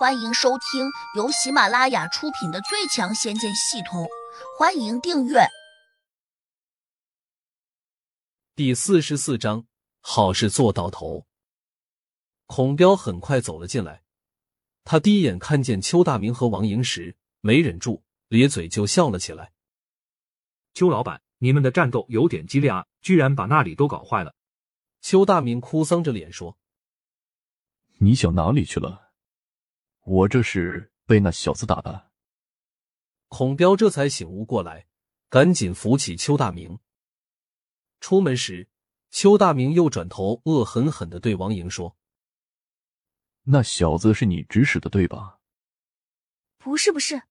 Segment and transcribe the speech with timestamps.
[0.00, 4.04] 欢迎收听由喜马拉雅出品的《最强仙剑系统》，
[4.58, 5.40] 欢迎订阅。
[8.56, 9.66] 第四十四章，
[10.00, 11.26] 好事做到头。
[12.46, 14.02] 孔彪很快走了进来，
[14.84, 19.52] 他第一眼看见邱大明和王莹时，没忍住咧嘴就笑了起来。
[20.72, 24.34] 邱老板，你们的战斗有点激烈啊，居然把那里都搞坏了。
[25.02, 26.56] 邱大明哭丧着脸说
[28.00, 29.08] ：“你想哪里去了？”
[30.02, 32.10] 我这是被那小子打的。
[33.28, 34.86] 孔彪这才醒悟过来，
[35.28, 36.80] 赶紧扶起邱大明。
[38.00, 38.68] 出门时，
[39.10, 41.96] 邱大明又转头恶狠狠的对王莹说
[43.44, 45.38] ：“那小子是你指使的，对吧
[46.58, 47.22] ？”“不是，不是，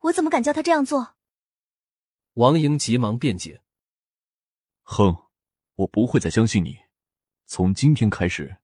[0.00, 1.16] 我怎么敢叫他这样做？”
[2.34, 3.62] 王莹急忙辩解
[4.82, 5.26] ：“哼，
[5.74, 6.78] 我不会再相信你。
[7.46, 8.58] 从今天开始，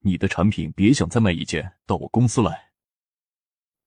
[0.00, 2.72] 你的产品别想再卖一件到我公司来。”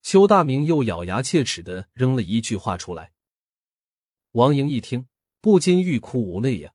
[0.10, 3.12] 邱大明又咬牙切齿的扔了一句话出来。
[4.32, 5.10] 王莹一听，
[5.42, 6.72] 不禁欲哭无泪呀！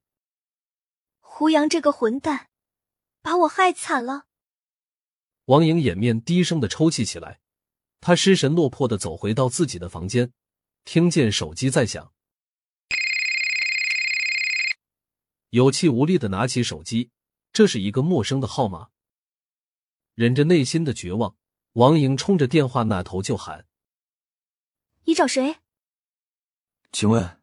[1.19, 2.51] 胡杨这个混蛋，
[3.23, 4.27] 把我害惨了。
[5.47, 7.41] 王莹掩面低声的抽泣起来，
[8.03, 10.31] 她失神落魄的走回到自己的房间，
[10.85, 12.13] 听见手机在响，
[15.49, 17.11] 有气无力的拿起手机，
[17.51, 18.91] 这是一个陌生的号码，
[20.15, 21.35] 忍着内心的绝望。
[21.73, 23.67] 王莹冲着电话那头就喊
[25.05, 25.57] ：“你找谁？
[26.93, 27.41] 请问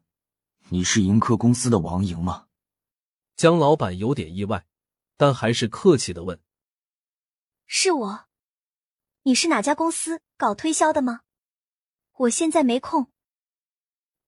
[0.68, 2.46] 你是盈科公司的王莹吗？”
[3.34, 4.66] 江老板有点意外，
[5.16, 6.40] 但还是客气的问
[7.66, 8.26] ：“是我。
[9.22, 11.22] 你是哪家公司搞推销的吗？
[12.12, 13.10] 我现在没空。”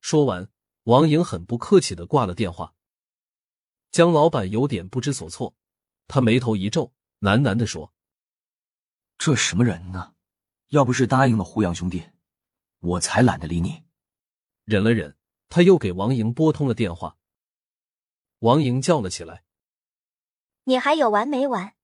[0.03, 0.51] 说完，
[0.85, 2.75] 王莹很不客气的挂了电话。
[3.93, 5.55] 江老板有点不知所措，
[6.09, 7.95] 他眉头一皱，喃喃的说。
[9.25, 10.17] 这什么人呢？
[10.71, 12.11] 要不是答应了胡杨兄弟，
[12.81, 13.85] 我才懒得理你。
[14.65, 15.17] 忍了忍，
[15.49, 17.17] 他又给王莹拨通了电话。
[18.41, 19.45] 王莹叫了起来
[20.67, 21.77] ：“你还有完没完？”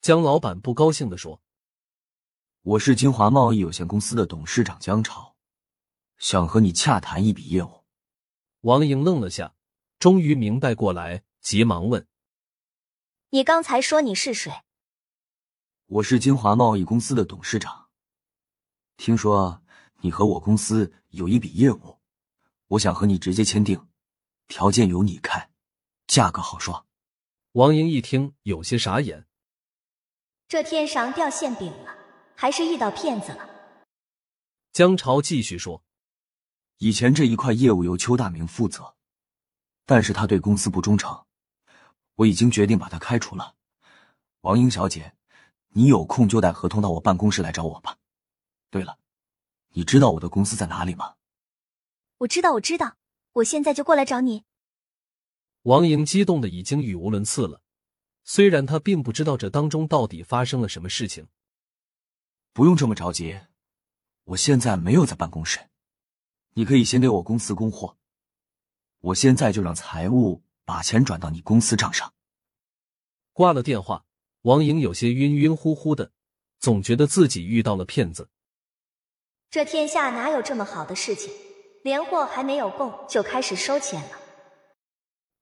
[0.00, 1.42] 江老板不高兴的说
[2.62, 5.36] ：“我是金华贸易有限公司的董事长江潮，
[6.16, 7.84] 想和你洽谈一笔业务。”
[8.64, 9.54] 王莹愣了下，
[9.98, 12.08] 终于明白过来，急忙问
[13.28, 14.50] ：“你刚才说你是谁？”
[15.86, 17.90] 我是金华贸易公司的董事长。
[18.96, 19.62] 听说
[20.00, 21.98] 你和我公司有一笔业务，
[22.68, 23.86] 我想和你直接签订，
[24.48, 25.50] 条件由你开，
[26.06, 26.86] 价格好说。
[27.52, 29.26] 王莹一听有些傻眼，
[30.48, 31.94] 这天上掉馅饼了，
[32.34, 33.46] 还是遇到骗子了？
[34.72, 35.84] 江潮继续说
[36.78, 38.96] ：“以前这一块业务由邱大明负责，
[39.84, 41.26] 但是他对公司不忠诚，
[42.14, 43.54] 我已经决定把他开除了。
[44.40, 45.14] 王英小姐。”
[45.76, 47.98] 你有空就带合同到我办公室来找我吧。
[48.70, 48.96] 对了，
[49.70, 51.16] 你知道我的公司在哪里吗？
[52.18, 52.96] 我知道，我知道，
[53.32, 54.44] 我现在就过来找你。
[55.62, 57.60] 王莹激动的已经语无伦次了，
[58.22, 61.26] 虽然她并不知道这当中到底发生了什么事情。
[62.52, 63.40] 不用这么着急，
[64.22, 65.58] 我现在没有在办公室，
[66.52, 67.96] 你可以先给我公司供货，
[69.00, 72.14] 我现在就让财务把钱转到你公司账上。
[73.32, 74.04] 挂了电话。
[74.44, 76.12] 王莹有些晕晕乎乎的，
[76.60, 78.28] 总觉得自己遇到了骗子。
[79.50, 81.32] 这天下哪有这么好的事情？
[81.82, 84.10] 连货还没有供就开始收钱了。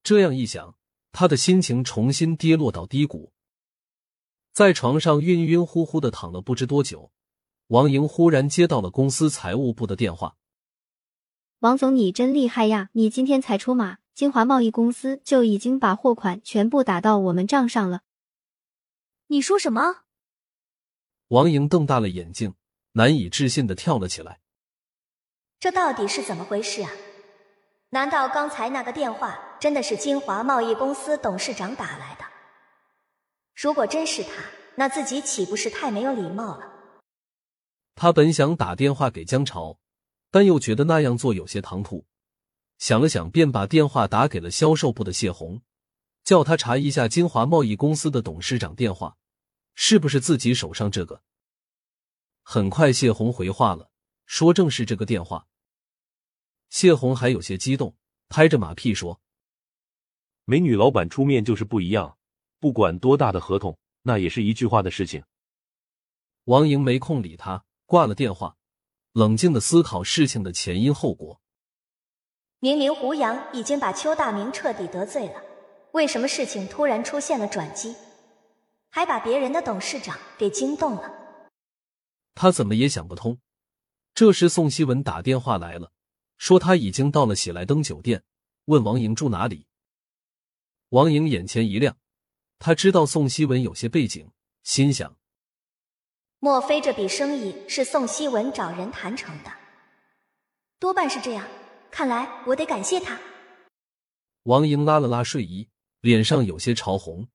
[0.04, 0.76] 这样一想，
[1.10, 3.32] 他的心情重新跌落到低谷，
[4.52, 7.10] 在床上晕晕乎乎的躺了不知多久。
[7.66, 10.36] 王莹忽然接到了公司财务部的电话
[11.58, 12.90] ：“王总，你真厉害呀！
[12.92, 18.02] 你今天才出马，金华贸易公司就已经把货款全部打到我们账上了。”
[19.32, 20.02] 你说什么？
[21.28, 22.54] 王莹瞪大了眼睛，
[22.92, 24.40] 难以置信的跳了起来。
[25.58, 26.90] 这到底是怎么回事啊？
[27.88, 32.26] 难道刚才那个电话真的是金华贸易公司董事长打来的？
[33.54, 34.30] 如果真是他，
[34.74, 36.70] 那自己岂不是太没有礼貌了？
[37.94, 39.78] 他本想打电话给江潮，
[40.30, 42.04] 但又觉得那样做有些唐突，
[42.76, 45.62] 想了想，便把电话打给了销售部的谢红，
[46.22, 49.16] 叫他查一下金华贸易公司的董事长电话。
[49.74, 51.22] 是不是自己手上这个？
[52.42, 53.90] 很快，谢红回话了，
[54.26, 55.46] 说正是这个电话。
[56.70, 57.96] 谢红还有些激动，
[58.28, 59.20] 拍着马屁说
[60.44, 62.18] ：“美女老板出面就是不一样，
[62.58, 65.22] 不管多大的合同，那也是一句话的事情。”
[66.44, 68.56] 王莹没空理他，挂了电话，
[69.12, 71.40] 冷静的思考事情的前因后果。
[72.58, 75.42] 明明胡杨已经把邱大明彻底得罪了，
[75.92, 77.94] 为什么事情突然出现了转机？
[78.94, 81.10] 还把别人的董事长给惊动了。
[82.34, 83.38] 他怎么也想不通。
[84.14, 85.92] 这时，宋希文打电话来了，
[86.36, 88.22] 说他已经到了喜来登酒店，
[88.66, 89.66] 问王莹住哪里。
[90.90, 91.96] 王莹眼前一亮，
[92.58, 94.30] 他知道宋希文有些背景，
[94.62, 95.16] 心想：
[96.38, 99.50] 莫非这笔生意是宋希文找人谈成的？
[100.78, 101.48] 多半是这样，
[101.90, 103.18] 看来我得感谢他。
[104.42, 105.70] 王莹拉了拉睡衣，
[106.02, 107.28] 脸上有些潮红。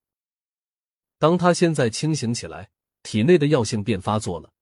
[1.19, 2.69] 当他现在清醒起来，
[3.01, 4.53] 体内的药性便发作了。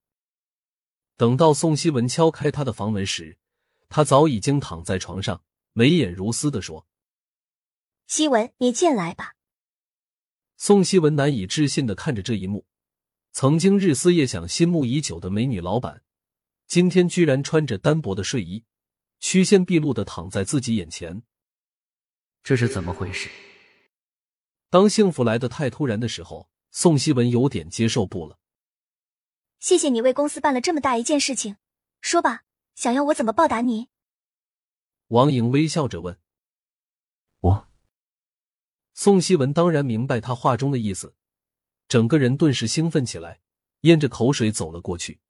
[1.16, 3.38] 等到宋希文敲开他的房门时，
[3.88, 5.42] 他早已经躺在床上，
[5.72, 6.86] 眉眼如丝的说
[8.06, 9.34] ：“希文，你进来吧。”
[10.56, 12.66] 宋希文难以置信的看着这一幕，
[13.32, 16.02] 曾经日思夜想、心目已久的美女老板，
[16.66, 18.64] 今天居然穿着单薄的睡衣，
[19.20, 21.22] 曲线毕露的躺在自己眼前。
[22.42, 23.28] 这是怎么回事？
[24.68, 28.38] 当幸福来的太突然的时候，宋希文有点接受不了。
[29.58, 31.56] 谢谢你为公司办了这么大一件事情，
[32.00, 32.42] 说吧，
[32.74, 33.88] 想要我怎么报答你？
[35.08, 36.18] 王莹微笑着问。
[37.40, 37.68] 我。
[38.92, 41.14] 宋希文当然明白他话中的意思，
[41.86, 43.40] 整个人顿时兴奋起来，
[43.82, 45.20] 咽着口水走了过去。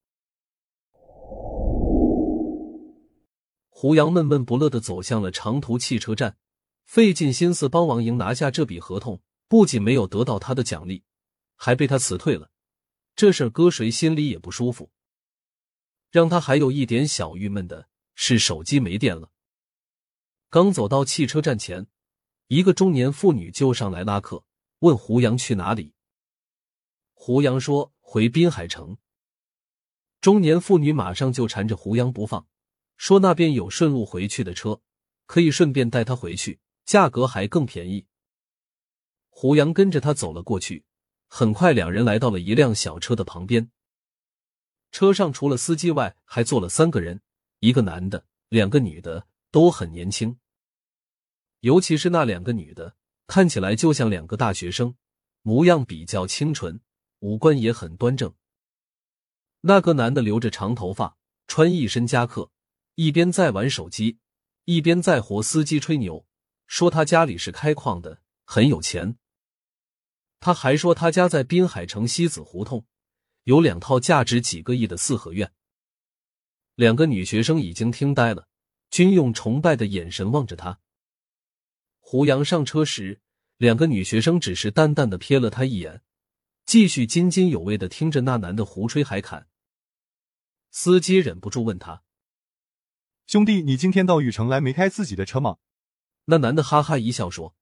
[3.69, 6.39] 胡杨闷闷不乐的走向了长途汽车站，
[6.85, 9.21] 费尽心思帮王莹拿下这笔合同。
[9.49, 11.05] 不仅没有得到他的奖励，
[11.55, 12.51] 还被他辞退了，
[13.15, 14.91] 这事搁谁心里也不舒服。
[16.11, 19.31] 让他还有一点小郁闷的是，手机没电了。
[20.49, 21.87] 刚走到汽车站前，
[22.47, 24.45] 一个中年妇女就上来拉客，
[24.79, 25.93] 问胡杨去哪里。
[27.13, 28.97] 胡杨说回滨海城。
[30.21, 32.47] 中年妇女马上就缠着胡杨不放，
[32.97, 34.81] 说那边有顺路回去的车，
[35.27, 38.07] 可以顺便带他回去，价格还更便宜。
[39.39, 40.87] 胡杨跟着他走了过去，
[41.29, 43.71] 很快两人来到了一辆小车的旁边。
[44.91, 47.21] 车上除了司机外，还坐了三个人，
[47.59, 50.39] 一个男的，两个女的，都很年轻。
[51.61, 52.97] 尤其是那两个女的，
[53.27, 54.97] 看起来就像两个大学生，
[55.43, 56.81] 模样比较清纯，
[57.19, 58.33] 五官也很端正。
[59.61, 62.51] 那个男的留着长头发，穿一身夹克，
[62.95, 64.17] 一边在玩手机，
[64.65, 66.25] 一边在和司机吹牛，
[66.67, 69.19] 说他家里是开矿的，很有钱。
[70.39, 72.85] 他还说，他家在滨海城西子胡同，
[73.45, 75.53] 有两套价值几个亿的四合院。
[76.75, 78.47] 两个女学生已经听呆了，
[78.91, 80.79] 均用崇拜的眼神望着他。
[81.99, 83.21] 胡杨上车时，
[83.57, 86.03] 两个女学生只是淡淡的瞥了他一眼，
[86.65, 89.49] 继续津津有味的听着那男的胡吹海侃。
[90.71, 92.03] 司机忍不住问他
[93.27, 95.57] ：“兄弟，你今天到禹城来没开自己的车吗？”
[96.27, 97.57] 那男的哈哈一笑说。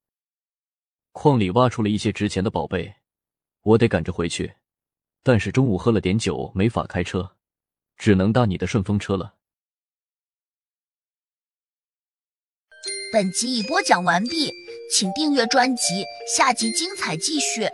[1.14, 2.96] 矿里挖出了一些值钱的宝贝，
[3.62, 4.52] 我得赶着回去。
[5.22, 7.36] 但是中午喝了点酒，没法开车，
[7.96, 9.36] 只能搭你的顺风车了。
[13.12, 14.52] 本集已播讲完毕，
[14.90, 17.70] 请订阅专辑，下集精彩继续。